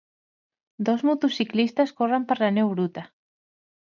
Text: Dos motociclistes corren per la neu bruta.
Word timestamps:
Dos 0.87 1.03
motociclistes 1.09 1.93
corren 2.01 2.25
per 2.31 2.39
la 2.43 2.51
neu 2.57 2.71
bruta. 2.75 3.07